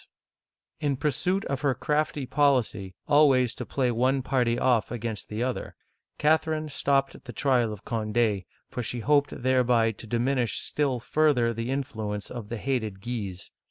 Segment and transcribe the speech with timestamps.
[0.45, 5.43] *' In pursuit of her crafty policy always to play one party off against the
[5.43, 5.75] other,
[6.17, 11.69] Catherine stopped the trial of Cond6, for she hoped thereby to diminish still further the
[11.69, 13.51] influence of the hated Guises.